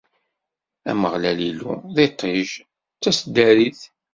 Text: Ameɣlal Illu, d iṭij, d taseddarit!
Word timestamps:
Ameɣlal 0.89 1.39
Illu, 1.49 1.73
d 1.95 1.97
iṭij, 2.07 2.49
d 2.97 2.99
taseddarit! 3.01 3.81